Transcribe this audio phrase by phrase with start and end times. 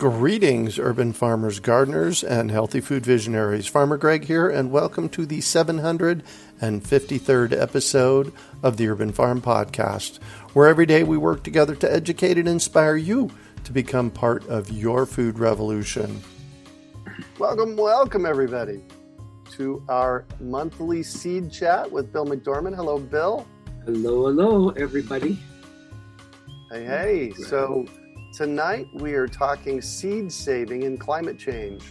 [0.00, 3.66] Greetings, urban farmers, gardeners, and healthy food visionaries.
[3.66, 8.32] Farmer Greg here, and welcome to the 753rd episode
[8.62, 10.16] of the Urban Farm Podcast,
[10.54, 13.30] where every day we work together to educate and inspire you
[13.64, 16.22] to become part of your food revolution.
[17.38, 18.82] Welcome, welcome, everybody,
[19.50, 22.74] to our monthly seed chat with Bill McDorman.
[22.74, 23.46] Hello, Bill.
[23.84, 25.38] Hello, hello, everybody.
[26.70, 27.32] Hey, hey.
[27.32, 27.84] So,
[28.32, 31.82] Tonight we are talking seed saving and climate change.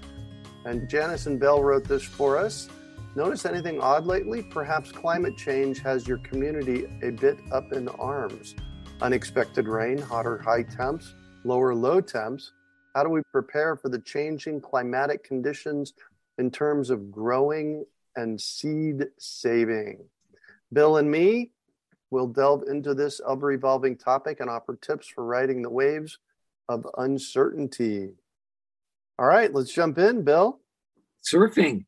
[0.64, 2.70] And Janice and Bell wrote this for us.
[3.14, 4.44] Notice anything odd lately?
[4.44, 8.56] Perhaps climate change has your community a bit up in arms.
[9.02, 12.54] Unexpected rain, hotter high temps, lower low temps.
[12.96, 15.94] How do we prepare for the changing climatic conditions
[16.38, 17.84] in terms of growing
[18.16, 20.06] and seed saving?
[20.72, 21.52] Bill and me
[22.12, 26.18] will delve into this ever evolving topic and offer tips for riding the waves
[26.70, 28.12] of uncertainty.
[29.18, 30.60] All right, let's jump in, Bill.
[31.22, 31.86] Surfing,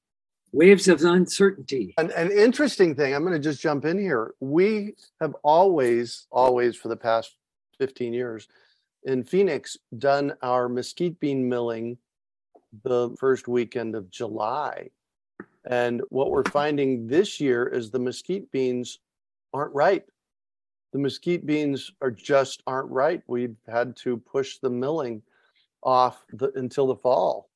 [0.51, 1.93] waves of uncertainty.
[1.97, 4.33] An, an interesting thing, I'm going to just jump in here.
[4.41, 7.38] We have always, always for the past
[7.77, 8.49] 15 years
[9.03, 11.97] in Phoenix done our mesquite bean milling
[12.83, 14.89] the first weekend of July.
[15.66, 18.99] And what we're finding this year is the mesquite beans
[19.53, 20.10] aren't ripe
[20.92, 23.22] the mesquite beans are just aren't right.
[23.28, 25.22] We've had to push the milling
[25.84, 27.50] off the, until the fall.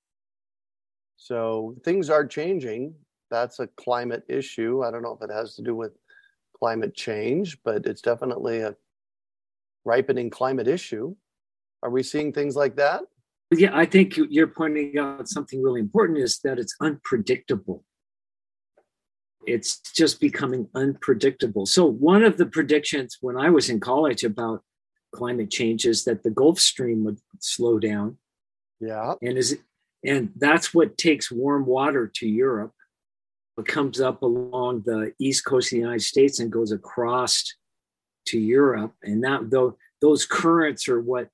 [1.17, 2.93] So things are changing.
[3.29, 4.83] That's a climate issue.
[4.83, 5.91] I don't know if it has to do with
[6.57, 8.75] climate change, but it's definitely a
[9.83, 11.15] ripening climate issue.
[11.83, 13.03] Are we seeing things like that?
[13.51, 17.83] Yeah, I think you're pointing out something really important is that it's unpredictable
[19.47, 21.65] it's just becoming unpredictable.
[21.65, 24.61] So, one of the predictions when I was in college about
[25.13, 28.17] climate change is that the Gulf Stream would slow down.
[28.79, 29.13] Yeah.
[29.21, 29.57] And is
[30.03, 32.73] and that's what takes warm water to Europe.
[33.57, 37.55] It comes up along the east coast of the United States and goes across
[38.27, 38.93] to Europe.
[39.01, 41.29] And that though those currents are what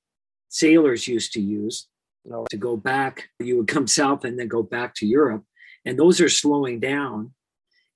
[0.49, 1.87] sailors used to use
[2.25, 2.45] no.
[2.49, 3.29] to go back.
[3.39, 5.43] You would come south and then go back to Europe.
[5.85, 7.33] And those are slowing down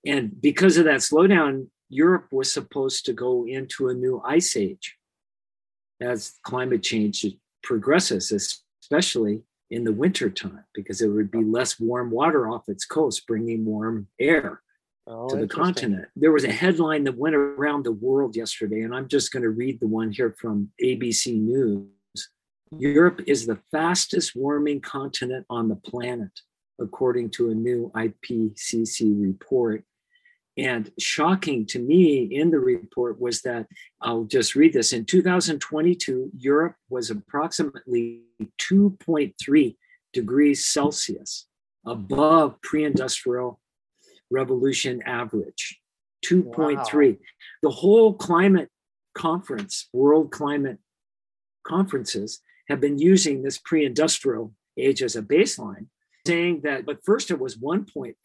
[0.05, 4.95] and because of that slowdown, Europe was supposed to go into a new ice age
[6.01, 7.25] as climate change
[7.63, 8.31] progresses,
[8.81, 13.25] especially in the winter time, because it would be less warm water off its coast,
[13.27, 14.61] bringing warm air
[15.07, 16.07] oh, to the continent.
[16.15, 19.49] There was a headline that went around the world yesterday, and I'm just going to
[19.49, 21.87] read the one here from ABC News.
[22.71, 22.77] Hmm.
[22.79, 26.31] Europe is the fastest warming continent on the planet,
[26.79, 29.83] according to a new IPCC report.
[30.57, 33.67] And shocking to me in the report was that
[34.01, 34.93] I'll just read this.
[34.93, 38.21] In 2022, Europe was approximately
[38.61, 39.75] 2.3
[40.13, 41.47] degrees Celsius
[41.85, 43.59] above pre industrial
[44.31, 45.79] revolution average.
[46.25, 47.11] 2.3.
[47.11, 47.17] Wow.
[47.61, 48.69] The whole climate
[49.13, 50.79] conference, world climate
[51.67, 55.87] conferences, have been using this pre industrial age as a baseline,
[56.25, 58.15] saying that, but first it was 1.5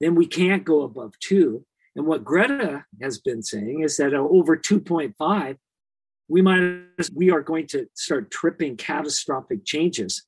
[0.00, 1.64] then we can't go above two.
[1.96, 5.56] And what Greta has been saying is that uh, over 2.5,
[6.28, 6.82] we might
[7.14, 10.24] we are going to start tripping catastrophic changes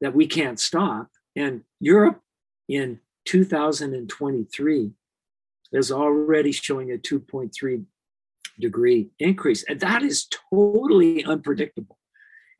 [0.00, 1.08] that we can't stop.
[1.34, 2.20] And Europe
[2.68, 4.92] in 2023
[5.72, 7.84] is already showing a 2.3
[8.60, 9.64] degree increase.
[9.68, 11.97] And that is totally unpredictable.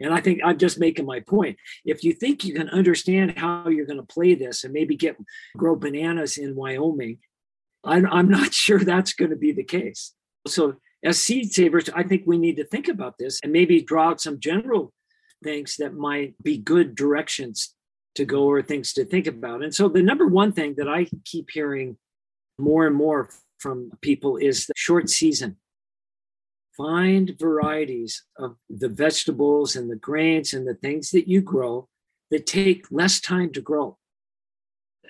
[0.00, 1.56] And I think I'm just making my point.
[1.84, 5.16] If you think you can understand how you're going to play this and maybe get
[5.56, 7.18] grow bananas in Wyoming,
[7.84, 10.14] I'm, I'm not sure that's going to be the case.
[10.46, 14.10] So, as seed savers, I think we need to think about this and maybe draw
[14.10, 14.92] out some general
[15.44, 17.74] things that might be good directions
[18.16, 19.62] to go or things to think about.
[19.62, 21.96] And so, the number one thing that I keep hearing
[22.58, 25.56] more and more from people is the short season
[26.78, 31.88] find varieties of the vegetables and the grains and the things that you grow
[32.30, 33.98] that take less time to grow.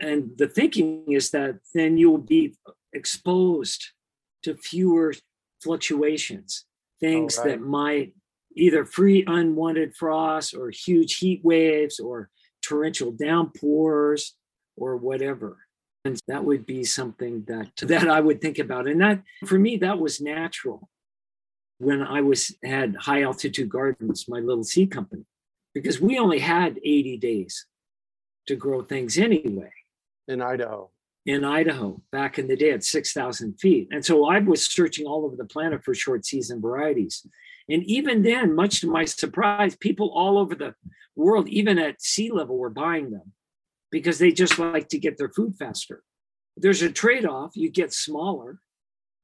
[0.00, 2.56] And the thinking is that then you will be
[2.92, 3.90] exposed
[4.44, 5.12] to fewer
[5.62, 6.64] fluctuations,
[7.00, 7.48] things right.
[7.48, 8.14] that might
[8.56, 12.30] either free unwanted frost or huge heat waves or
[12.62, 14.34] torrential downpours
[14.76, 15.58] or whatever.
[16.04, 18.86] And that would be something that that I would think about.
[18.86, 20.88] And that for me, that was natural
[21.78, 25.24] when I was had high altitude gardens, my little seed company,
[25.74, 27.66] because we only had 80 days
[28.46, 29.72] to grow things anyway.
[30.26, 30.90] In Idaho.
[31.24, 33.88] In Idaho, back in the day at 6,000 feet.
[33.90, 37.26] And so I was searching all over the planet for short season varieties.
[37.68, 40.74] And even then, much to my surprise, people all over the
[41.16, 43.32] world, even at sea level, were buying them
[43.90, 46.02] because they just like to get their food faster.
[46.56, 47.56] There's a trade off.
[47.56, 48.60] You get smaller,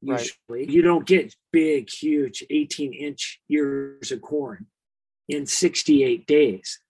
[0.05, 0.37] usually.
[0.49, 0.69] Right.
[0.69, 4.67] You don't get big, huge 18 inch ears of corn
[5.29, 6.81] in 68 days.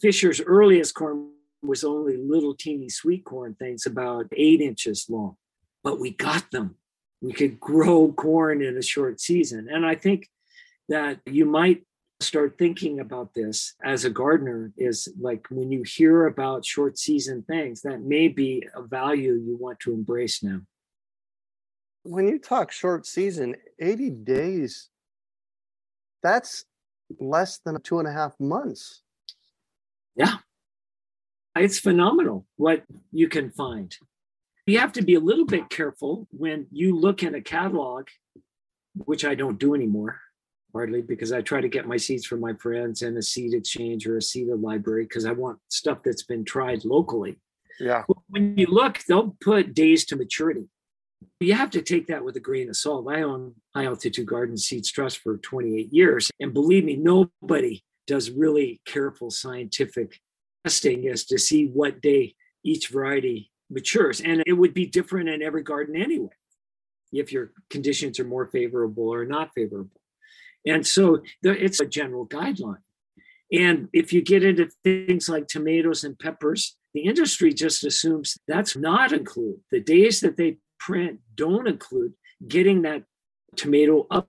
[0.00, 1.30] Fisher's earliest corn
[1.62, 5.36] was only little teeny sweet corn things about eight inches long,
[5.84, 6.76] but we got them.
[7.20, 9.68] We could grow corn in a short season.
[9.70, 10.28] And I think
[10.88, 11.84] that you might
[12.22, 17.42] start thinking about this as a gardener is like when you hear about short season
[17.42, 20.60] things, that may be a value you want to embrace now.
[22.04, 24.88] When you talk short season, 80 days,
[26.22, 26.64] that's
[27.20, 29.02] less than two and a half months.
[30.16, 30.36] Yeah.
[31.54, 33.94] It's phenomenal what you can find.
[34.66, 38.08] You have to be a little bit careful when you look in a catalog,
[38.94, 40.20] which I don't do anymore,
[40.72, 44.06] hardly because I try to get my seeds from my friends and a seed exchange
[44.06, 47.38] or a seed library because I want stuff that's been tried locally.
[47.80, 48.04] Yeah.
[48.28, 50.68] When you look, they'll put days to maturity.
[51.40, 53.06] You have to take that with a grain of salt.
[53.08, 56.30] I own High Altitude Garden Seeds Trust for 28 years.
[56.40, 60.18] And believe me, nobody does really careful scientific
[60.64, 62.34] testing as to see what day
[62.64, 64.20] each variety matures.
[64.20, 66.34] And it would be different in every garden anyway,
[67.12, 70.00] if your conditions are more favorable or not favorable.
[70.66, 72.78] And so it's a general guideline.
[73.52, 78.76] And if you get into things like tomatoes and peppers, the industry just assumes that's
[78.76, 79.60] not included.
[79.70, 82.12] the days that they print don't include
[82.46, 83.04] getting that
[83.56, 84.28] tomato up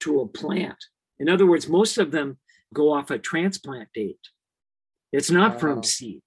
[0.00, 0.76] to a plant.
[1.18, 2.38] In other words, most of them
[2.72, 4.18] go off a transplant date.
[5.12, 5.58] It's not wow.
[5.58, 6.20] from seed.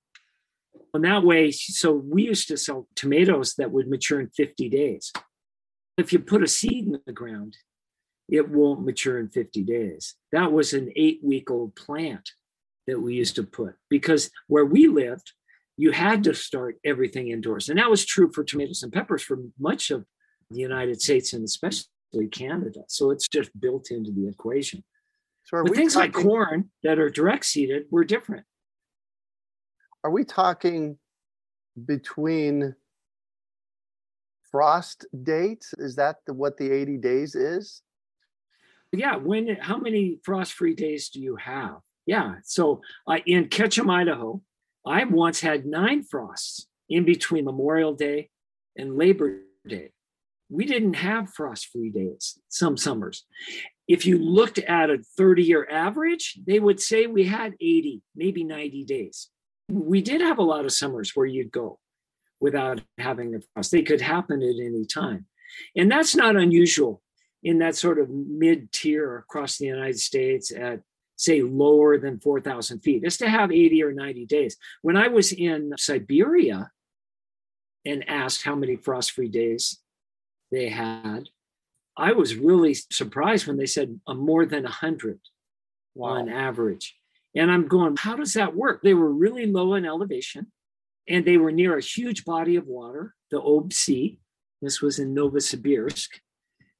[0.94, 5.12] And that way, so we used to sell tomatoes that would mature in 50 days.
[5.98, 7.58] If you put a seed in the ground,
[8.30, 10.16] it won't mature in 50 days.
[10.32, 12.30] That was an eight week old plant
[12.88, 15.34] that we used to put because where we lived,
[15.78, 17.70] you had to start everything indoors.
[17.70, 20.06] And that was true for tomatoes and peppers for much of
[20.50, 21.88] the United States and especially
[22.32, 22.82] Canada.
[22.88, 24.84] So it's just built into the equation.
[25.44, 28.46] So but things talking, like corn that are direct seeded were different.
[30.04, 30.98] Are we talking
[31.86, 32.76] between
[34.52, 35.74] frost dates?
[35.78, 37.82] Is that the, what the 80 days is?
[38.92, 39.18] Yeah.
[39.18, 39.56] When?
[39.60, 41.78] How many frost-free days do you have?
[42.06, 42.36] Yeah.
[42.44, 44.42] So uh, in Ketchum, Idaho,
[44.88, 48.30] I once had nine frosts in between Memorial Day
[48.78, 49.92] and Labor Day.
[50.50, 53.26] We didn't have frost free days some summers.
[53.88, 58.44] If you looked at a 30 year average, they would say we had 80, maybe
[58.44, 59.30] 90 days.
[59.70, 61.80] We did have a lot of summers where you'd go
[62.40, 63.72] without having a frost.
[63.72, 65.26] They could happen at any time.
[65.76, 67.02] And that's not unusual
[67.44, 70.82] in that sort of mid tier across the United States at
[71.18, 74.58] say lower than 4,000 feet, is to have 80 or 90 days.
[74.82, 76.72] When I was in Siberia
[77.86, 79.80] and asked how many frost free days
[80.52, 81.30] they had,
[81.98, 85.20] I was really surprised when they said uh, more than 100
[85.96, 86.10] wow.
[86.10, 86.96] on average.
[87.36, 88.82] And I'm going, how does that work?
[88.82, 90.48] They were really low in elevation
[91.10, 94.20] and they were near a huge body of water, the Ob Sea.
[94.62, 96.10] This was in Novosibirsk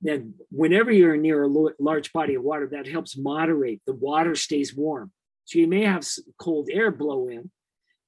[0.02, 3.82] then whenever you're near a large body of water, that helps moderate.
[3.86, 5.12] The water stays warm.
[5.46, 6.06] So you may have
[6.38, 7.50] cold air blow in,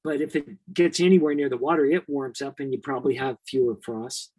[0.03, 3.37] but if it gets anywhere near the water, it warms up and you probably have
[3.47, 4.31] fewer frosts.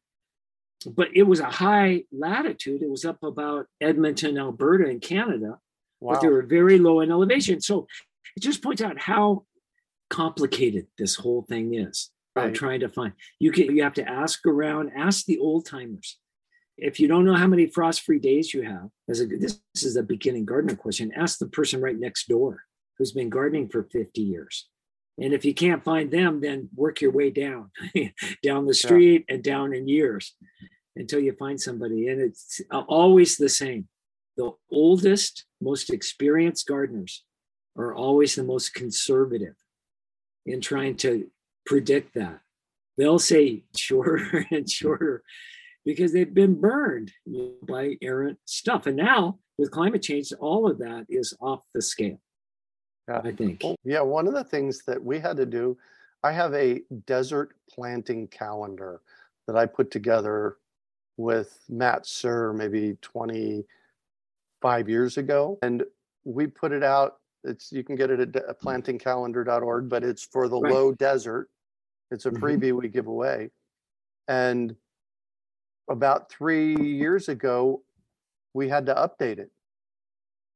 [0.86, 2.82] But it was a high latitude.
[2.82, 5.58] It was up about Edmonton, Alberta, in Canada,
[6.00, 6.12] wow.
[6.12, 7.60] but they were very low in elevation.
[7.60, 7.86] So
[8.36, 9.44] it just points out how
[10.08, 12.10] complicated this whole thing is.
[12.36, 12.54] Right.
[12.54, 16.16] trying to find you can you have to ask around, ask the old timers
[16.80, 20.02] if you don't know how many frost-free days you have, as a, this is a
[20.02, 22.62] beginning gardener question, ask the person right next door
[22.98, 24.68] who's been gardening for 50 years.
[25.18, 27.70] And if you can't find them, then work your way down,
[28.42, 29.34] down the street yeah.
[29.34, 30.34] and down in years
[30.96, 32.08] until you find somebody.
[32.08, 33.88] And it's uh, always the same.
[34.36, 37.24] The oldest, most experienced gardeners
[37.76, 39.54] are always the most conservative
[40.46, 41.30] in trying to
[41.66, 42.40] predict that.
[42.96, 45.22] They'll say shorter and shorter
[45.84, 47.12] because they've been burned
[47.66, 48.86] by errant stuff.
[48.86, 52.20] And now with climate change, all of that is off the scale.
[53.08, 53.20] Yeah.
[53.24, 53.60] I think.
[53.62, 55.76] Well, yeah, one of the things that we had to do,
[56.22, 59.00] I have a desert planting calendar
[59.46, 60.56] that I put together
[61.16, 65.58] with Matt Sir maybe 25 years ago.
[65.62, 65.82] And
[66.24, 67.16] we put it out.
[67.42, 70.72] It's you can get it at plantingcalendar.org, but it's for the right.
[70.72, 71.48] low desert.
[72.10, 72.44] It's a mm-hmm.
[72.44, 72.78] freebie mm-hmm.
[72.78, 73.50] we give away.
[74.28, 74.76] And
[75.90, 77.82] about three years ago,
[78.54, 79.50] we had to update it.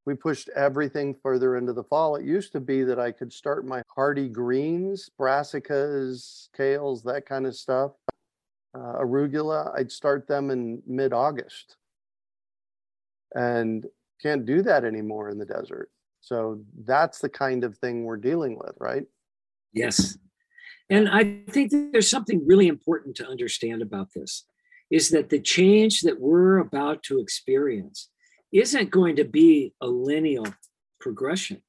[0.07, 2.17] we pushed everything further into the fall.
[2.17, 7.47] It used to be that I could start my hardy greens, brassicas, kales, that kind
[7.47, 7.93] of stuff,
[8.75, 9.75] uh, arugula.
[9.77, 11.77] I'd start them in mid August.
[13.35, 13.87] And
[14.23, 15.91] can't do that anymore in the desert.
[16.21, 19.05] So that's the kind of thing we're dealing with, right?
[19.73, 20.17] Yes.
[20.91, 24.45] And I think there's something really important to understand about this
[24.95, 28.11] is that the change that we're about to experience
[28.53, 30.49] isn't going to be a linear
[31.01, 31.61] progression.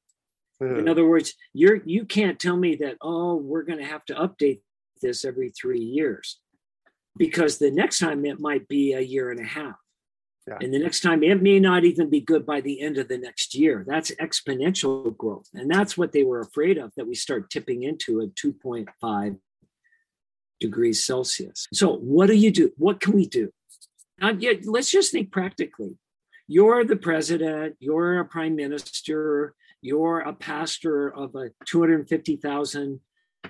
[0.62, 0.88] In Hmm.
[0.88, 4.62] other words, you're you can't tell me that oh we're going to have to update
[5.02, 6.40] this every 3 years
[7.18, 9.80] because the next time it might be a year and a half.
[10.48, 10.60] Yeah.
[10.62, 13.18] And the next time it may not even be good by the end of the
[13.28, 13.76] next year.
[13.92, 15.50] That's exponential growth.
[15.58, 19.40] And that's what they were afraid of that we start tipping into at 2.5
[20.66, 21.68] degrees Celsius.
[21.74, 22.72] So what do you do?
[22.78, 23.52] What can we do?
[24.76, 25.94] Let's just think practically.
[26.48, 33.00] You're the president, you're a prime minister, you're a pastor of a 250,000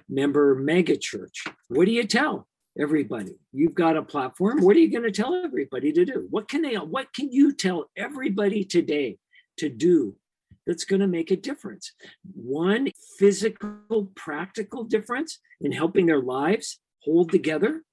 [0.10, 1.44] member mega church.
[1.68, 2.48] What do you tell
[2.80, 3.36] everybody?
[3.52, 4.62] You've got a platform.
[4.62, 6.28] What are you going to tell everybody to do?
[6.30, 9.18] What can they what can you tell everybody today
[9.58, 10.16] to do
[10.66, 11.94] that's going to make a difference?
[12.34, 17.84] One physical practical difference in helping their lives hold together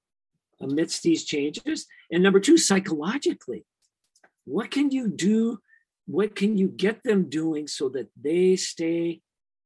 [0.59, 1.85] amidst these changes?
[2.11, 3.65] And number 2 psychologically
[4.45, 5.59] what can you do
[6.05, 9.21] what can you get them doing so that they stay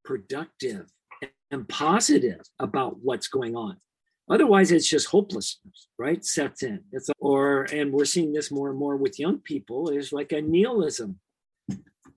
[0.06, 0.86] productive
[1.50, 3.77] and positive about what's going on?
[4.30, 6.24] Otherwise it's just hopelessness right?
[6.24, 6.84] Sets in.
[6.92, 10.42] It's or and we're seeing this more and more with young people is like a
[10.42, 11.20] nihilism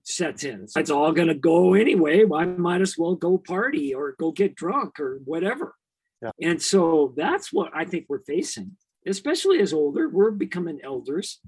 [0.03, 0.67] sets in.
[0.75, 2.23] It's all going to go anyway.
[2.23, 5.73] Well, i might as well go party or go get drunk or whatever
[6.21, 6.31] Yeah.
[6.41, 11.39] and so that's what i think we're facing especially as older we're becoming elders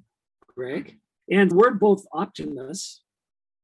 [0.55, 0.97] greg
[1.29, 3.03] and we're both optimists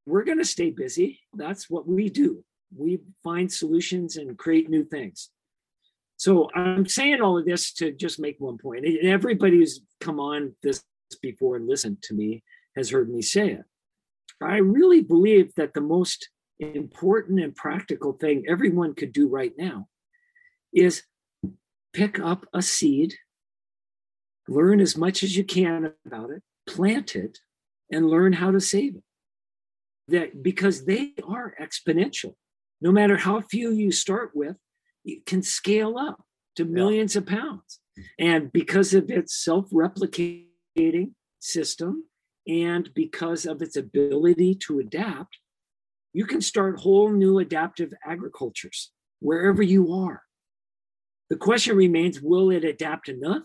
[0.05, 2.43] we're going to stay busy that's what we do
[2.75, 5.31] we find solutions and create new things
[6.17, 8.85] so i'm saying all of this to just make one point.
[8.85, 10.83] and everybody who's come on this
[11.21, 12.43] before and listened to me
[12.75, 13.63] has heard me say it
[14.43, 19.87] i really believe that the most important and practical thing everyone could do right now
[20.73, 21.03] is
[21.93, 23.15] pick up a seed
[24.47, 27.39] learn as much as you can about it plant it
[27.91, 29.03] and learn how to save it.
[30.07, 32.35] That because they are exponential.
[32.81, 34.55] No matter how few you start with
[35.03, 36.23] it can scale up
[36.55, 37.79] to millions of pounds.
[38.17, 42.05] And because of its self-replicating system
[42.47, 45.37] and because of its ability to adapt
[46.11, 50.23] you can start whole new adaptive agricultures wherever you are
[51.29, 53.43] the question remains will it adapt enough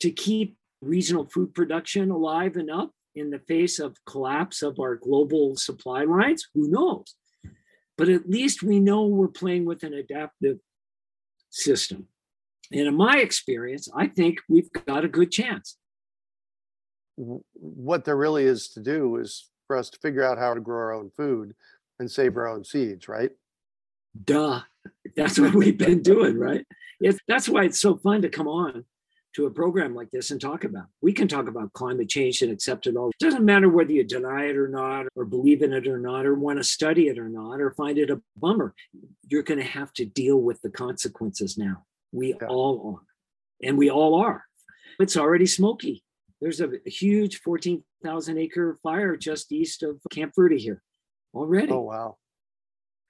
[0.00, 5.56] to keep regional food production alive enough in the face of collapse of our global
[5.56, 6.46] supply lines?
[6.54, 7.14] Who knows?
[7.96, 10.58] But at least we know we're playing with an adaptive
[11.50, 12.06] system.
[12.70, 15.76] And in my experience i think we've got a good chance.
[17.16, 20.78] What there really is to do is for us to figure out how to grow
[20.78, 21.54] our own food
[21.98, 23.30] and save our own seeds, right?
[24.24, 24.62] duh
[25.16, 26.66] that's what we've been doing right?
[27.00, 28.84] It's, that's why it's so fun to come on
[29.34, 30.86] to a program like this and talk about.
[31.00, 33.10] We can talk about climate change and accept it all.
[33.10, 36.26] It doesn't matter whether you deny it or not or believe in it or not
[36.26, 38.74] or want to study it or not or find it a bummer.
[39.28, 41.84] You're going to have to deal with the consequences now.
[42.10, 42.48] We Yeah.
[42.48, 43.06] all are
[43.66, 44.44] and we all are.
[44.98, 46.02] It's already smoky.
[46.40, 50.82] There's a huge 14,000 acre fire just east of Camp Verde here
[51.34, 51.70] already.
[51.70, 52.16] Oh, wow.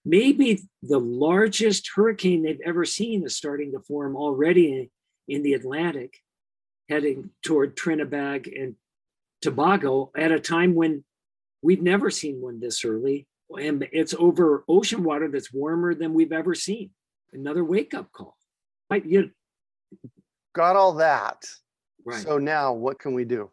[0.05, 4.89] Maybe the largest hurricane they've ever seen is starting to form already
[5.29, 6.19] in, the Atlantic,
[6.89, 8.77] heading toward Trinidad and
[9.43, 11.05] Tobago at a time when
[11.63, 13.27] we've never seen one this early.
[13.51, 16.91] And it's over ocean water that's warmer than we've ever seen.
[17.33, 18.37] Another wake up call.
[18.91, 19.05] Right.
[19.05, 19.31] You,
[20.55, 21.45] Got all that.
[22.05, 22.23] right.
[22.23, 23.51] So now what can we do?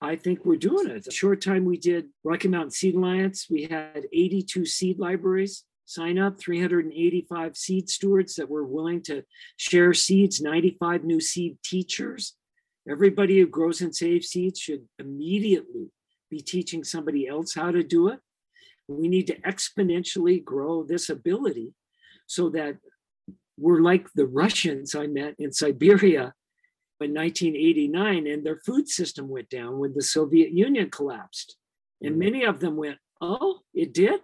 [0.00, 1.06] I think we're doing it.
[1.06, 3.48] A short time we did Rocky Mountain Seed Alliance.
[3.50, 9.24] We had 82 seed libraries sign up, 385 seed stewards that were willing to
[9.56, 12.36] share seeds, 95 new seed teachers.
[12.88, 15.90] Everybody who grows and saves seeds should immediately
[16.30, 18.20] be teaching somebody else how to do it.
[18.86, 21.74] We need to exponentially grow this ability
[22.26, 22.76] so that
[23.58, 26.34] we're like the Russians I met in Siberia
[27.00, 31.56] in 1989 and their food system went down when the Soviet Union collapsed.
[32.00, 32.18] And Mhm.
[32.18, 34.20] many of them went, Oh, it did?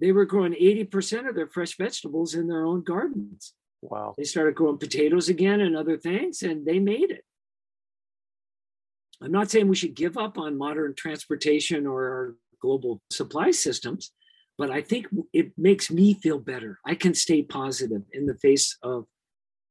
[0.00, 3.54] They were growing 80% of their fresh vegetables in their own gardens.
[3.82, 4.14] Wow.
[4.16, 7.24] They started growing potatoes again and other things, and they made it.
[9.22, 14.12] I'm not saying we should give up on modern transportation or our global supply systems,
[14.56, 16.78] but I think it makes me feel better.
[16.86, 19.04] I can stay positive in the face of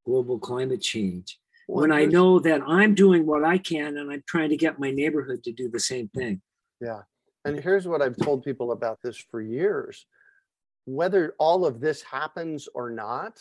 [0.06, 4.24] global climate change Well, when I know that I'm doing what I can and I'm
[4.28, 6.42] trying to get my neighborhood to do the same thing.
[6.80, 7.02] Yeah.
[7.46, 10.06] And here's what I've told people about this for years.
[10.92, 13.40] Whether all of this happens or not,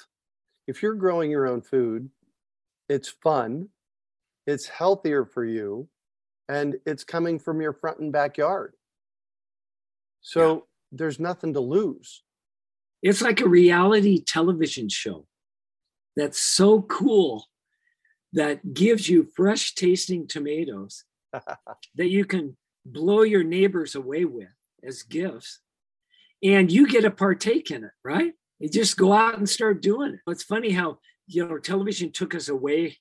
[0.66, 2.10] if you're growing your own food,
[2.90, 3.70] it's fun,
[4.46, 5.88] it's healthier for you,
[6.50, 8.74] and it's coming from your front and backyard.
[10.20, 12.22] So there's nothing to lose.
[13.02, 15.26] It's like a reality television show
[16.16, 17.46] that's so cool
[18.34, 24.52] that gives you fresh tasting tomatoes that you can blow your neighbors away with
[24.84, 25.60] as gifts.
[26.42, 28.32] And you get to partake in it, right?
[28.58, 30.20] You just go out and start doing it.
[30.30, 32.98] It's funny how, you know, television took us away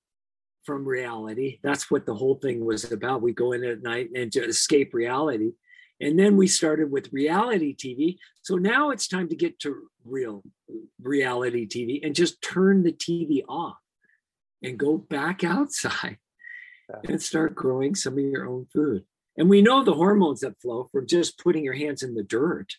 [0.63, 1.60] from reality.
[1.63, 3.22] That's what the whole thing was about.
[3.22, 5.51] We go in at night and to escape reality.
[6.00, 8.17] And then we started with reality TV.
[8.44, 10.44] So now it's time to get to real
[11.01, 13.77] reality TV and just turn the TV off
[14.62, 16.17] and go back outside
[17.08, 19.03] and start growing some of your own food.
[19.38, 22.74] And we know the hormones that flow from just putting your hands in the dirt.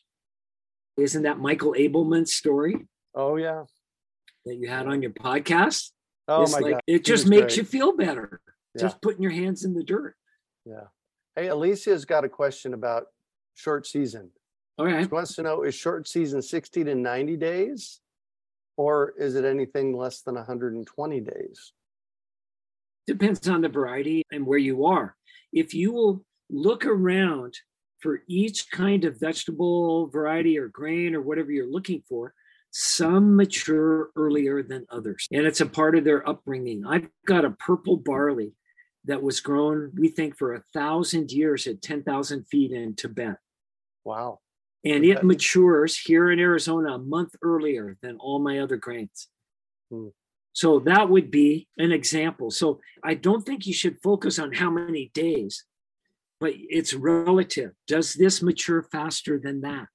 [0.98, 3.64] Isn't that Michael Ableman's story Oh, yeah.
[4.44, 5.90] that you had on your podcast?
[6.26, 6.82] Oh, it's my like God.
[6.86, 7.56] it just makes great.
[7.58, 8.40] you feel better.
[8.74, 8.82] Yeah.
[8.82, 10.14] Just putting your hands in the dirt.
[10.64, 10.88] Yeah.
[11.36, 13.04] Hey, Alicia's got a question about
[13.54, 14.30] short season.
[14.76, 15.02] All right.
[15.04, 18.00] She wants to know is short season 60 to 90 days
[18.76, 21.72] or is it anything less than 120 days?
[23.06, 25.16] depends on the variety and where you are.
[25.50, 27.54] If you will look around
[28.00, 32.34] for each kind of vegetable variety or grain or whatever you're looking for,
[32.70, 35.26] some mature earlier than others.
[35.32, 36.84] And it's a part of their upbringing.
[36.86, 38.52] I've got a purple barley
[39.06, 43.36] that was grown, we think, for a thousand years at 10,000 feet in Tibet.
[44.04, 44.40] Wow.
[44.84, 49.28] And it matures here in Arizona a month earlier than all my other grains.
[49.90, 50.08] Hmm.
[50.52, 52.50] So that would be an example.
[52.50, 55.64] So I don't think you should focus on how many days,
[56.40, 57.72] but it's relative.
[57.86, 59.88] Does this mature faster than that?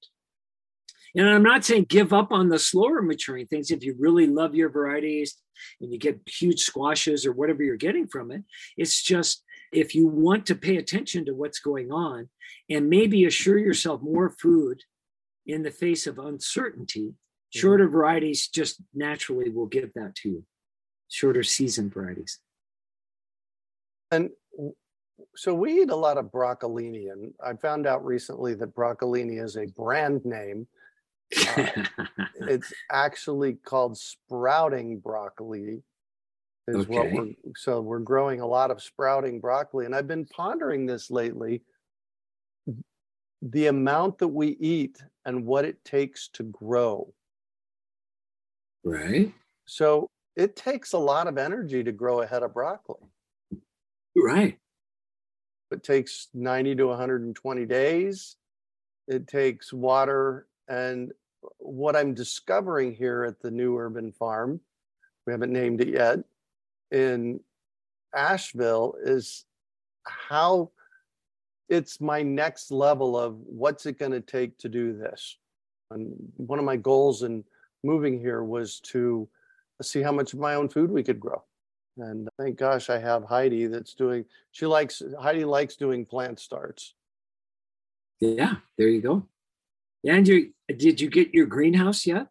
[1.15, 4.55] And I'm not saying give up on the slower maturing things if you really love
[4.55, 5.37] your varieties
[5.79, 8.43] and you get huge squashes or whatever you're getting from it.
[8.77, 12.29] It's just if you want to pay attention to what's going on
[12.69, 14.81] and maybe assure yourself more food
[15.45, 17.13] in the face of uncertainty,
[17.51, 20.45] shorter varieties just naturally will give that to you.
[21.09, 22.39] Shorter season varieties.
[24.09, 24.29] And
[25.35, 29.55] so we eat a lot of broccolini, and I found out recently that broccolini is
[29.57, 30.67] a brand name.
[31.35, 31.67] Uh,
[32.45, 35.81] It's actually called sprouting broccoli.
[36.67, 40.85] Is what we're so we're growing a lot of sprouting broccoli, and I've been pondering
[40.85, 41.63] this lately.
[43.41, 47.13] The amount that we eat and what it takes to grow.
[48.83, 49.33] right.
[49.65, 53.07] So it takes a lot of energy to grow a head of broccoli.
[54.15, 54.57] Right.
[55.73, 58.37] It takes 90 to 120 days.
[59.07, 60.47] It takes water.
[60.67, 61.11] And
[61.57, 64.61] what I'm discovering here at the new urban farm,
[65.25, 66.19] we haven't named it yet,
[66.91, 67.39] in
[68.15, 69.45] Asheville is
[70.03, 70.71] how
[71.69, 75.37] it's my next level of what's it going to take to do this.
[75.91, 77.43] And one of my goals in
[77.83, 79.27] moving here was to
[79.81, 81.43] see how much of my own food we could grow.
[81.97, 86.95] And thank gosh I have Heidi that's doing, she likes, Heidi likes doing plant starts.
[88.19, 88.55] Yeah.
[88.77, 89.27] There you go.
[90.05, 92.27] And you did you get your greenhouse yet?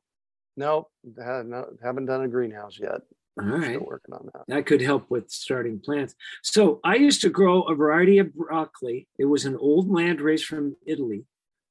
[0.56, 3.00] Nope, no, haven't done a greenhouse yet.
[3.40, 3.76] All right.
[3.76, 4.42] Still working on that.
[4.48, 6.14] That could help with starting plants.
[6.42, 9.08] So I used to grow a variety of broccoli.
[9.18, 11.24] It was an old land race from Italy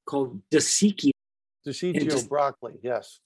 [0.07, 1.11] called Dasichi,
[1.63, 3.19] De Cicco broccoli, yes.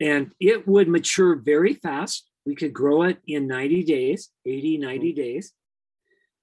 [0.00, 2.28] and it would mature very fast.
[2.46, 5.20] We could grow it in 90 days, 80, 90 mm-hmm.
[5.20, 5.52] days.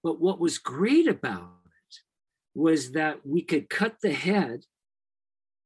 [0.03, 1.99] But what was great about it
[2.53, 4.65] was that we could cut the head,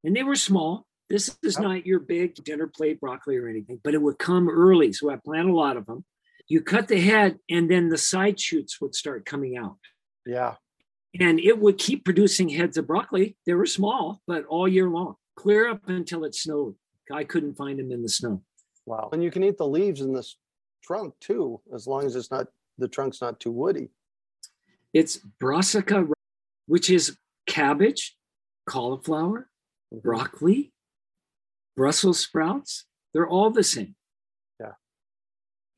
[0.03, 0.85] and they were small.
[1.09, 4.93] This is not your big dinner plate broccoli or anything, but it would come early.
[4.93, 6.05] So I plant a lot of them.
[6.47, 9.77] You cut the head, and then the side shoots would start coming out.
[10.25, 10.55] Yeah,
[11.19, 13.37] And it would keep producing heads of broccoli.
[13.45, 16.75] They were small, but all year long, clear up until it snowed.
[17.11, 18.43] I couldn't find them in the snow.
[18.87, 19.09] Wow.
[19.13, 20.37] And you can eat the leaves in this
[20.83, 22.47] trunk too, as long as it's not,
[22.79, 23.89] the trunk's not too woody.
[24.93, 26.07] It's brassica,
[26.65, 28.17] which is cabbage,
[28.67, 29.49] cauliflower,
[29.93, 30.01] Mhm.
[30.01, 30.73] broccoli,
[31.75, 32.85] Brussels sprouts.
[33.13, 33.95] They're all the same.
[34.59, 34.73] Yeah.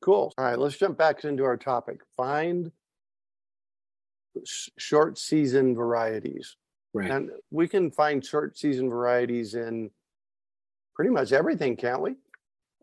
[0.00, 0.32] Cool.
[0.38, 2.00] All right, let's jump back into our topic.
[2.16, 2.72] Find
[4.44, 6.56] sh- short season varieties.
[6.94, 7.10] Right.
[7.10, 9.90] And we can find short season varieties in
[10.94, 12.16] pretty much everything, can't we?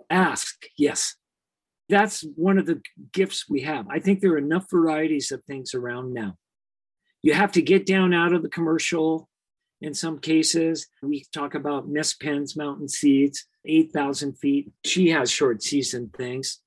[0.10, 1.16] Ask, yes.
[1.90, 2.82] That's one of the
[3.14, 3.88] gifts we have.
[3.90, 6.36] I think there are enough varieties of things around now.
[7.24, 9.30] You have to get down out of the commercial
[9.82, 10.88] in some cases.
[11.02, 14.72] We talk about Miss Penn's Mountain Seeds, 8,000 feet.
[14.86, 16.60] She has short season things.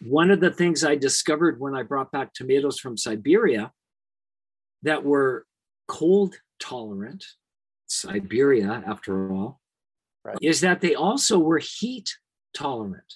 [0.00, 3.72] One of the things I discovered when I brought back tomatoes from Siberia
[4.82, 5.46] that were
[5.86, 7.24] cold tolerant,
[7.86, 9.60] Siberia, after all,
[10.24, 10.38] Right.
[10.42, 12.16] is that they also were heat
[12.54, 13.14] tolerant.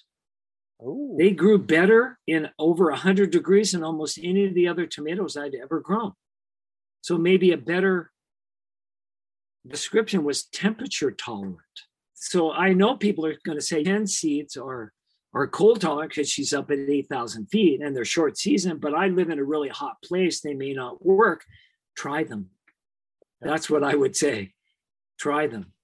[0.81, 5.37] Oh, They grew better in over 100 degrees than almost any of the other tomatoes
[5.37, 6.13] I'd ever grown.
[7.01, 8.11] So maybe a better
[9.67, 11.59] description was temperature tolerant.
[12.13, 14.91] So I know people are going to say 10 seeds are,
[15.33, 19.07] are cold tolerant because she's up at 8,000 feet and they're short season, but I
[19.07, 20.41] live in a really hot place.
[20.41, 21.45] They may not work.
[21.95, 22.49] Try them.
[23.41, 24.53] That's what I would say.
[25.19, 25.74] Try them.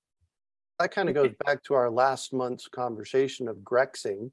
[0.81, 4.31] That kind of goes back to our last month's conversation of Grexing.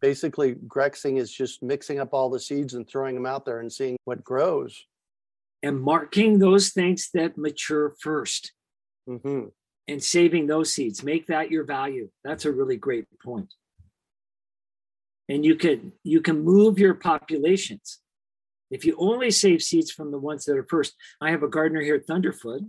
[0.00, 3.72] Basically, Grexing is just mixing up all the seeds and throwing them out there and
[3.72, 4.84] seeing what grows.
[5.62, 8.52] And marking those things that mature first.
[9.06, 9.46] hmm
[9.86, 11.02] and saving those seeds.
[11.02, 12.08] Make that your value.
[12.24, 13.52] That's a really great point.
[15.28, 17.98] And you can you can move your populations.
[18.70, 21.82] If you only save seeds from the ones that are first, I have a gardener
[21.82, 22.66] here at Thunderfoot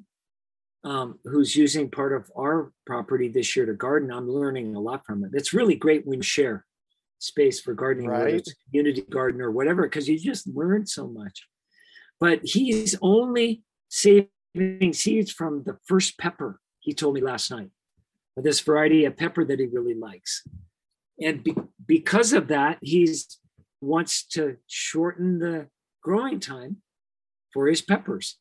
[0.85, 4.11] um, who's using part of our property this year to garden.
[4.11, 5.31] I'm learning a lot from it.
[5.33, 6.63] It's really great when you share
[7.17, 11.41] space for gardening, whether it's community garden or whatever, because you just learn so much.
[12.19, 17.69] But he's only saving seeds from the first pepper he told me last night
[18.37, 20.43] this variety of pepper that he really likes
[21.19, 21.55] and be,
[21.87, 23.39] because of that he's
[23.81, 25.67] wants to shorten the
[26.03, 26.77] growing time
[27.53, 28.37] for his peppers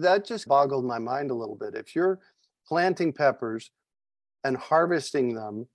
[0.00, 1.74] That just boggled my mind a little bit.
[1.74, 2.18] If you're
[2.66, 3.70] planting peppers
[4.44, 5.66] and harvesting them,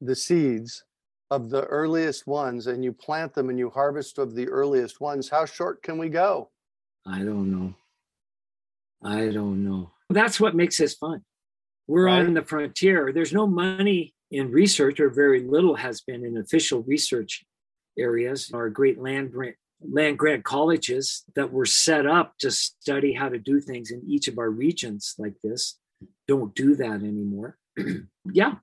[0.00, 0.84] the seeds
[1.30, 5.28] of the earliest ones, and you plant them and you harvest of the earliest ones,
[5.28, 6.50] how short can we go?
[7.04, 7.74] i don't know
[9.02, 11.20] i don't know that's what makes this fun
[11.88, 12.24] we're Right.
[12.24, 16.84] on the frontier there's no money in research or very little has been in official
[16.84, 17.42] research
[17.98, 19.56] areas our great land grant
[19.90, 24.28] land grant colleges that were set up to study how to do things in each
[24.28, 25.78] of our regions like this
[26.26, 27.56] don't do that anymore.
[28.32, 28.54] Yeah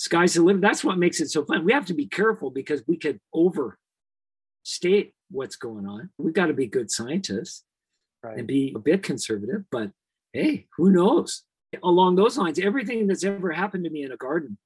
[0.00, 0.62] sky's the limit.
[0.62, 1.64] That's what makes it so fun.
[1.64, 6.08] We have to be careful because we could overstate what's going on.
[6.16, 7.64] We've got to be good scientists
[8.22, 9.90] and be a bit conservative, but
[10.32, 11.42] hey, who knows?
[11.84, 14.56] Along those lines, everything that's ever happened to me in a garden,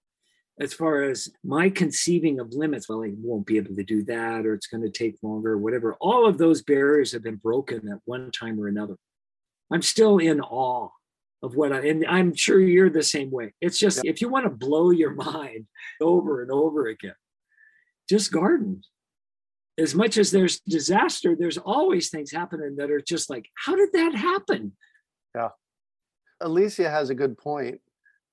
[0.61, 4.47] as far as my conceiving of limits, well, I won't be able to do that,
[4.47, 7.89] or it's going to take longer, or whatever, all of those barriers have been broken
[7.89, 8.97] at one time or another.
[9.73, 10.91] I'm still in awe
[11.43, 13.53] of what I, and I'm sure you're the same way.
[13.61, 15.67] It's just, if you want to blow your mind
[16.01, 17.17] over and over again,
[18.09, 18.83] just garden
[19.79, 23.91] as much as there's disaster, there's always things happening that are just like, how did
[23.93, 24.73] that happen?
[25.35, 25.49] Yeah.
[26.41, 27.81] Alicia has a good point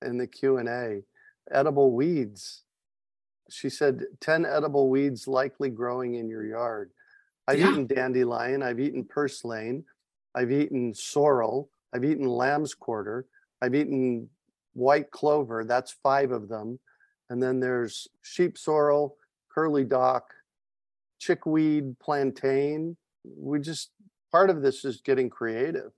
[0.04, 1.02] in the Q and A.
[1.50, 2.64] Edible weeds.
[3.50, 6.92] She said 10 edible weeds likely growing in your yard.
[7.48, 7.70] I've Yeah.
[7.72, 9.84] eaten dandelion, I've eaten purslane,
[10.34, 13.26] I've eaten sorrel, I've eaten lamb's quarter,
[13.60, 14.30] I've eaten
[14.74, 16.78] white clover, that's five of them.
[17.28, 20.32] And then there's sheep sorrel, curly dock,
[21.18, 22.96] chickweed, plantain.
[23.24, 23.90] We just
[24.30, 25.92] part of this is getting creative.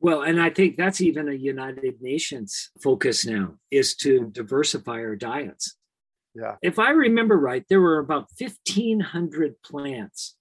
[0.00, 5.16] Well, and I think that's even a United Nations focus now is to diversify our
[5.16, 5.76] diets.
[6.34, 6.56] Yeah.
[6.62, 10.36] If I remember right, there were about 1,500 plants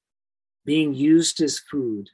[0.65, 2.09] being used as food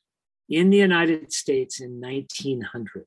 [0.49, 3.05] in the United States in 1900.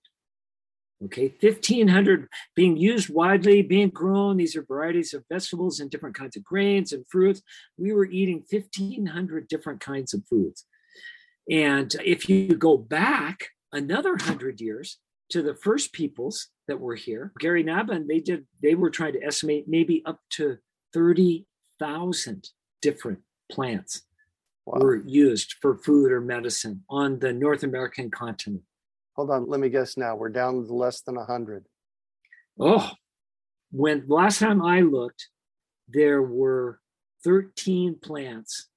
[1.04, 4.36] Okay, 1,500 being used widely, being grown.
[4.36, 7.42] These are varieties of vegetables and different kinds of grains and fruits.
[7.76, 10.64] We were eating 1,500 different kinds of foods.
[11.50, 14.98] And if you go back another hundred years
[15.30, 19.22] to the first peoples that were here, Gary Nabhan, they did, they were trying to
[19.22, 20.58] estimate maybe up to
[20.92, 22.48] 30,000
[22.80, 24.02] different plants
[24.64, 24.78] Wow.
[24.80, 28.62] were used for food or medicine on the North American continent.
[29.16, 30.14] Hold on, let me guess now.
[30.14, 31.66] We're down to less than 100.
[32.60, 32.90] Oh,
[33.72, 35.28] when last time I looked,
[35.88, 36.78] there were
[37.24, 38.68] 13 plants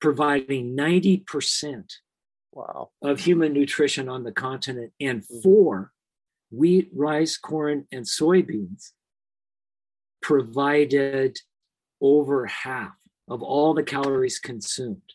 [0.00, 1.84] providing 90%
[2.56, 2.90] Wow.
[3.02, 5.42] of human nutrition on the continent, and Mhm.
[5.42, 5.92] four
[6.50, 8.92] wheat, rice, corn, and soybeans
[10.22, 11.38] provided
[12.00, 12.96] over half
[13.28, 15.12] of all the calories consumed.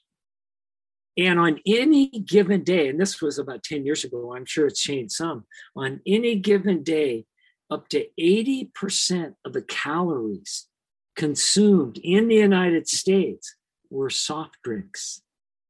[1.17, 4.79] And on any given day, and this was about 10 years ago, I'm sure it's
[4.81, 7.25] changed some, on any given day,
[7.69, 10.67] up to 80% of the calories
[11.15, 13.55] consumed in the United States
[13.89, 15.23] were soft drinks.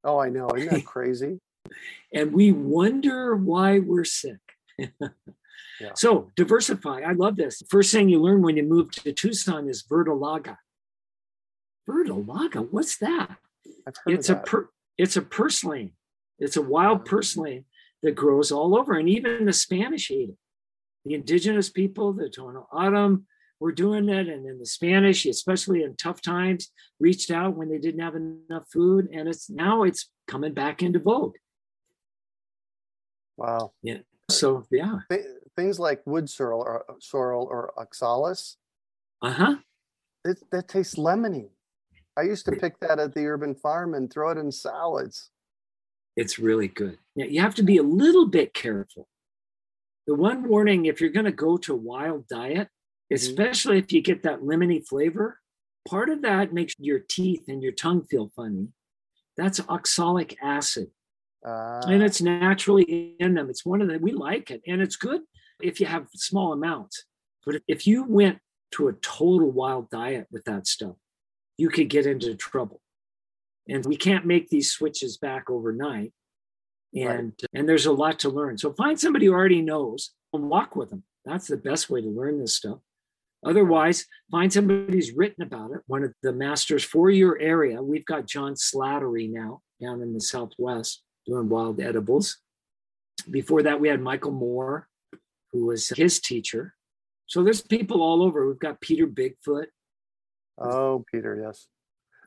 [0.04, 0.48] Oh, I know.
[0.50, 1.40] Isn't that crazy?
[2.12, 4.40] And we wonder why we're sick.
[4.78, 4.88] yeah.
[5.94, 7.00] So diversify.
[7.00, 7.62] I love this.
[7.68, 10.56] First thing you learn when you move to Tucson is verdolaga.
[11.88, 13.36] Verdolaga, what's that?
[14.06, 15.92] it's a per, it's a purslane.
[16.38, 17.64] It's a wild purslane
[18.02, 20.36] that grows all over, and even the Spanish ate it.
[21.04, 23.26] The indigenous people, the Tohono O'odham,
[23.60, 27.78] were doing it, and then the Spanish, especially in tough times, reached out when they
[27.78, 31.36] didn't have enough food, and it's now it's coming back into vogue.
[33.36, 33.72] Wow.
[33.82, 33.98] Yeah.
[34.30, 35.00] So yeah.
[35.10, 35.24] Th-
[35.56, 38.56] things like wood sorrel or sorrel or oxalis.
[39.20, 39.56] Uh huh.
[40.24, 41.50] that tastes lemony.
[42.16, 45.30] I used to pick that at the urban farm and throw it in salads.
[46.16, 46.98] It's really good.
[47.14, 49.08] Yeah, you have to be a little bit careful.
[50.06, 53.14] The one warning if you're going to go to a wild diet, mm-hmm.
[53.14, 55.38] especially if you get that lemony flavor,
[55.88, 58.68] part of that makes your teeth and your tongue feel funny.
[59.36, 60.90] That's oxalic acid.
[61.46, 63.50] Uh, and it's naturally in them.
[63.50, 64.62] It's one of the, we like it.
[64.66, 65.22] And it's good
[65.60, 67.04] if you have small amounts.
[67.44, 68.38] But if you went
[68.72, 70.96] to a total wild diet with that stuff,
[71.56, 72.80] you could get into trouble.
[73.68, 76.12] And we can't make these switches back overnight.
[76.94, 77.50] And right.
[77.54, 78.58] and there's a lot to learn.
[78.58, 81.04] So find somebody who already knows and walk with them.
[81.24, 82.78] That's the best way to learn this stuff.
[83.44, 85.80] Otherwise, find somebody who's written about it.
[85.86, 87.82] One of the masters for your area.
[87.82, 92.38] We've got John Slattery now down in the Southwest doing wild edibles.
[93.30, 94.88] Before that, we had Michael Moore,
[95.52, 96.74] who was his teacher.
[97.26, 98.46] So there's people all over.
[98.48, 99.66] We've got Peter Bigfoot,
[100.58, 101.66] Oh, Peter, yes.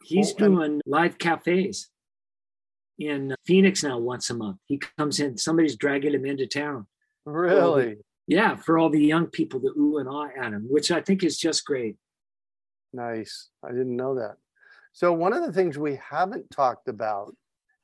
[0.04, 1.90] He's oh, doing and- live cafes
[2.98, 4.58] in Phoenix now once a month.
[4.66, 6.88] He comes in, somebody's dragging him into town.
[7.26, 7.98] Really?
[8.28, 11.24] yeah, for all the young people to ooh and ah at him, which I think
[11.24, 11.98] is just great.
[12.94, 13.50] Nice.
[13.64, 14.38] I didn't know that.
[14.94, 17.36] So, one of the things we haven't talked about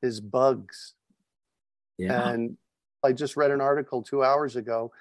[0.02, 0.94] is bugs.
[2.02, 2.30] Yeah.
[2.30, 2.58] And
[3.04, 4.92] I just read an article two hours ago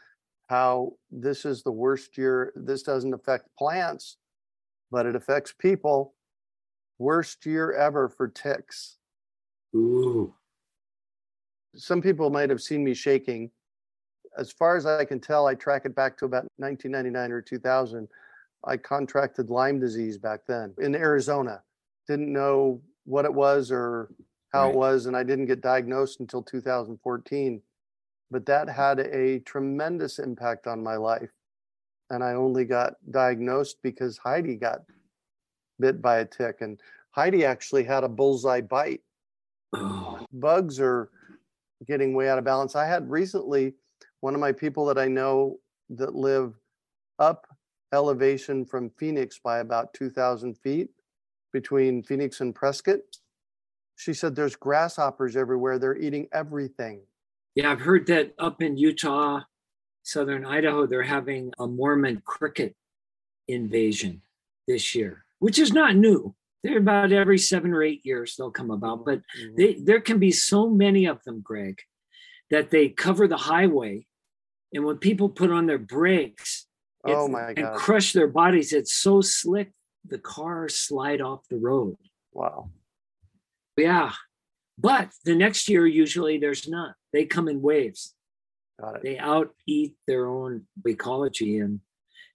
[0.48, 2.52] how this is the worst year.
[2.56, 4.16] This doesn't affect plants,
[4.90, 6.14] but it affects people.
[6.98, 8.98] Worst year ever for ticks.
[9.74, 10.34] Ooh.
[11.74, 13.50] Some people might have seen me shaking.
[14.36, 18.08] As far as I can tell, I track it back to about 1999 or 2000.
[18.64, 21.62] I contracted Lyme disease back then in Arizona.
[22.06, 24.10] Didn't know what it was or
[24.52, 24.70] how right.
[24.70, 27.62] it was, and I didn't get diagnosed until 2014.
[28.30, 31.30] But that had a tremendous impact on my life
[32.10, 34.82] and I only got diagnosed because Heidi got
[35.78, 36.78] bit by a tick, and
[37.12, 39.00] Heidi actually had a bullseye bite.
[39.74, 40.26] Oh.
[40.32, 41.08] Bugs are
[41.86, 42.74] getting way out of balance.
[42.76, 43.74] I had recently
[44.20, 45.58] one of my people that I know
[45.90, 46.54] that live
[47.18, 47.46] up
[47.94, 50.90] elevation from Phoenix by about 2,000 feet
[51.52, 53.00] between Phoenix and Prescott.
[54.00, 55.78] She said there's grasshoppers everywhere.
[55.78, 57.02] They're eating everything.
[57.54, 59.42] Yeah, I've heard that up in Utah
[60.02, 62.74] southern Idaho, they're having a Mormon cricket
[63.46, 64.22] invasion
[64.66, 66.34] this year, which is not new.
[66.64, 69.56] They're about every seven or eight years they'll come about, but mm-hmm.
[69.56, 71.82] they, there can be so many of them, Greg,
[72.50, 74.06] that they cover the highway.
[74.72, 76.66] And when people put on their brakes
[77.04, 77.58] oh my God.
[77.58, 79.72] and crush their bodies, it's so slick
[80.06, 81.98] the cars slide off the road.
[82.32, 82.70] Wow.
[83.80, 84.12] Yeah.
[84.78, 86.94] But the next year, usually there's not.
[87.12, 88.14] They come in waves.
[89.02, 91.80] They out eat their own ecology, and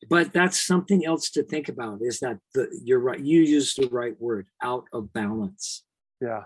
[0.09, 1.99] but that's something else to think about.
[2.01, 3.19] Is that the you're right?
[3.19, 5.83] You used the right word, out of balance.
[6.21, 6.43] Yeah.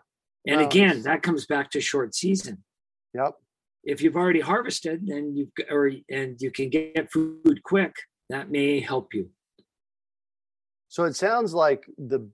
[0.48, 2.64] And well, again, that comes back to short season.
[3.14, 3.34] Yep.
[3.84, 7.94] If you've already harvested and you or and you can get food quick,
[8.30, 9.30] that may help you.
[10.88, 12.30] So it sounds like the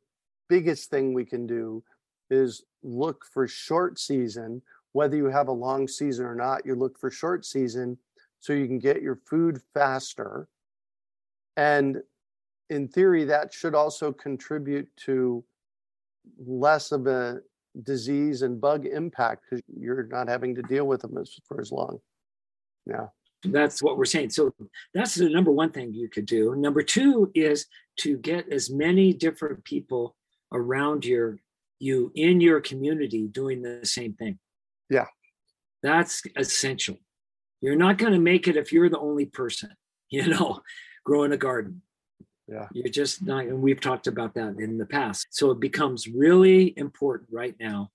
[0.50, 1.84] biggest thing we can do
[2.36, 4.62] is look for short season
[4.96, 7.98] whether you have a long season or not, you look for short season
[8.40, 10.48] so you can get your food faster.
[11.58, 12.02] And
[12.70, 15.44] in theory, that should also contribute to
[16.40, 17.42] less of a
[17.84, 21.74] disease and bug impact because you're not having to deal with them as, for as
[21.74, 22.00] long.
[22.86, 23.08] Yeah.
[23.44, 24.30] That's what we're saying.
[24.30, 24.56] So
[24.94, 26.56] that's the number one thing you could do.
[26.56, 27.66] Number two is
[27.98, 30.16] to get as many different people
[30.54, 31.38] around your
[31.86, 34.40] you in your community doing the same thing.
[34.90, 35.06] Yeah.
[35.84, 36.98] That's essential.
[37.62, 39.70] You're not going to make it if you're the only person,
[40.10, 40.62] you know,
[41.04, 41.82] growing a garden.
[42.48, 42.68] Yeah.
[42.74, 45.28] You're just not, and we've talked about that in the past.
[45.32, 47.90] So it becomes really important right now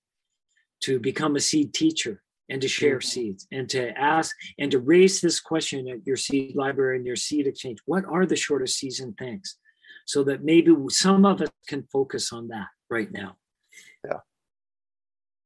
[0.83, 3.09] to become a seed teacher and to share mm-hmm.
[3.09, 7.17] seeds and to ask and to raise this question at your seed library and your
[7.17, 9.57] seed exchange what are the shortest season things
[10.05, 13.37] so that maybe some of us can focus on that right now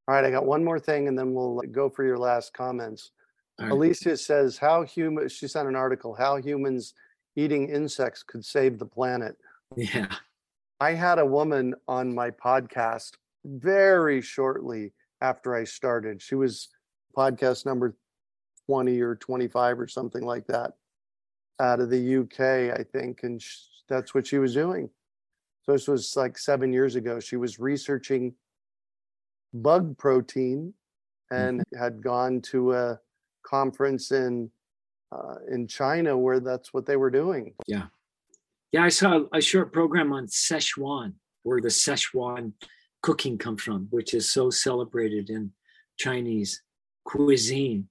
[0.07, 3.11] all right i got one more thing and then we'll go for your last comments
[3.61, 3.71] right.
[3.71, 6.95] alicia says how human she sent an article how humans
[7.37, 9.37] eating insects could save the planet
[9.77, 10.07] yeah
[10.81, 13.13] i had a woman on my podcast
[13.45, 16.69] very shortly after i started she was
[17.17, 17.97] podcast number
[18.67, 20.73] 20 or 25 or something like that
[21.61, 23.23] out of the UK, I think.
[23.23, 24.91] And sh- that's what she was doing.
[25.63, 27.21] So this was like seven years ago.
[27.21, 28.35] She was researching
[29.55, 30.75] bug protein
[31.31, 31.83] and mm-hmm.
[31.83, 33.01] had gone to a
[33.47, 34.51] conference in
[35.13, 37.55] uh, in China where that's what they were doing.
[37.67, 37.85] Yeah.
[38.73, 41.13] Yeah, I saw a short program on Szechuan,
[41.45, 42.53] where the Szechuan
[43.03, 45.53] cooking comes from, which is so celebrated in
[45.97, 46.61] Chinese
[47.05, 47.89] cuisine.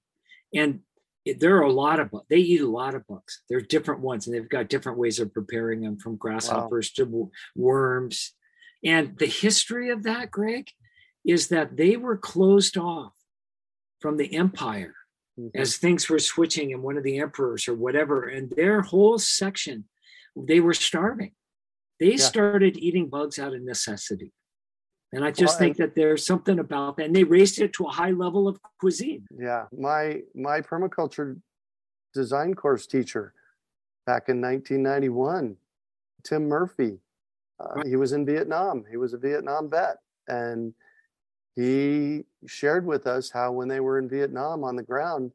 [0.54, 0.80] And
[1.24, 2.26] there are a lot of bugs.
[2.28, 3.40] they eat a lot of bugs.
[3.48, 7.04] There are different ones, and they've got different ways of preparing them, from grasshoppers wow.
[7.06, 8.34] to worms.
[8.84, 10.68] And the history of that, Greg,
[11.24, 13.14] is that they were closed off
[14.00, 14.94] from the empire
[15.38, 15.58] mm-hmm.
[15.58, 19.84] as things were switching, and one of the emperors or whatever, and their whole section,
[20.36, 21.32] they were starving.
[22.00, 22.16] They yeah.
[22.16, 24.32] started eating bugs out of necessity.
[25.12, 27.06] And I just well, think that there's something about that.
[27.06, 29.24] And they raised it to a high level of cuisine.
[29.36, 29.66] Yeah.
[29.72, 31.40] My my permaculture
[32.12, 33.32] design course teacher
[34.06, 35.56] back in 1991,
[36.24, 36.98] Tim Murphy,
[37.60, 37.86] uh, right.
[37.86, 38.84] he was in Vietnam.
[38.90, 39.98] He was a Vietnam vet.
[40.26, 40.74] And
[41.56, 45.32] he shared with us how when they were in Vietnam on the ground,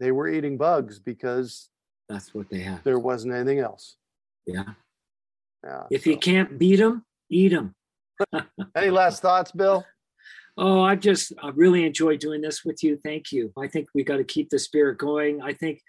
[0.00, 1.68] they were eating bugs because
[2.08, 2.82] that's what they had.
[2.84, 3.96] There wasn't anything else.
[4.46, 4.64] Yeah.
[5.64, 5.84] Yeah.
[5.90, 6.10] If so.
[6.10, 7.74] you can't beat them, eat them.
[8.76, 9.84] Any last thoughts, Bill?
[10.58, 12.98] Oh, I've just I really enjoy doing this with you.
[13.02, 13.52] Thank you.
[13.58, 15.40] I think we got to keep the spirit going.
[15.40, 15.80] I think,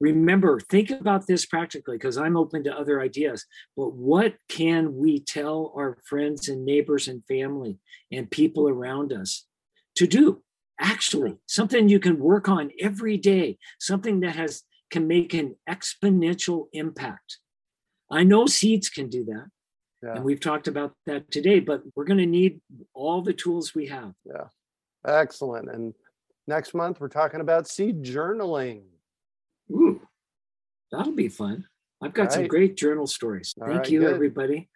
[0.00, 3.44] remember, think about this practically because I'm open to other ideas.
[3.76, 7.78] But what can we tell our friends and neighbors and family
[8.12, 9.44] and people around us
[9.96, 10.42] to do?
[10.80, 16.66] Actually, something you can work on every day, something that has can make an exponential
[16.72, 17.38] impact.
[18.10, 19.46] I know seeds can do that.
[20.02, 20.16] Yeah.
[20.16, 22.60] And we've talked about that today, but we're going to need
[22.92, 24.14] all the tools we have.
[24.24, 24.46] Yeah.
[25.06, 25.70] Excellent.
[25.70, 25.94] And
[26.46, 28.82] next month, we're talking about seed journaling.
[29.70, 30.00] Ooh,
[30.90, 31.66] that'll be fun.
[32.02, 32.32] I've got right.
[32.32, 33.54] some great journal stories.
[33.60, 34.14] All Thank right, you, good.
[34.14, 34.68] everybody.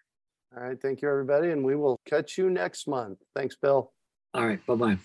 [0.56, 0.80] All right.
[0.80, 1.50] Thank you, everybody.
[1.50, 3.18] And we will catch you next month.
[3.34, 3.92] Thanks, Bill.
[4.32, 4.64] All right.
[4.66, 4.98] Bye bye.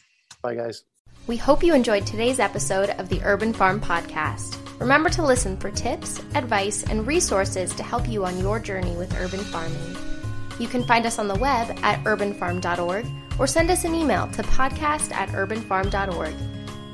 [0.44, 0.84] Bye, guys.
[1.28, 4.58] We hope you enjoyed today's episode of the Urban Farm Podcast.
[4.80, 9.16] Remember to listen for tips, advice, and resources to help you on your journey with
[9.20, 10.11] urban farming.
[10.60, 13.06] You can find us on the web at urbanfarm.org
[13.40, 16.36] or send us an email to podcast at urbanfarm.org.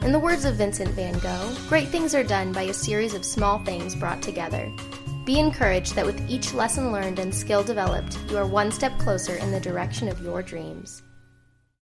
[0.03, 3.25] In the words of Vincent van Gogh, great things are done by a series of
[3.25, 4.71] small things brought together.
[5.25, 9.35] Be encouraged that with each lesson learned and skill developed, you are one step closer
[9.35, 11.01] in the direction of your dreams.